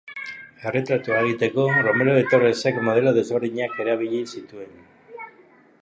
Erretratua 0.69 1.19
egiteko 1.25 1.65
Romero 1.89 2.15
de 2.21 2.23
Torresek 2.33 2.81
modelo 2.89 3.15
desberdinak 3.19 3.79
erabili 3.85 4.25
zituen. 4.39 4.75